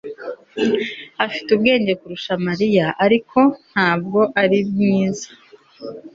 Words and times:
Afite 1.25 1.47
ubwenge 1.55 1.91
kurusha 1.99 2.31
Mariya 2.47 2.85
ariko 3.05 3.39
ntabwo 3.69 4.19
ari 4.41 4.59
mwiza 4.71 5.27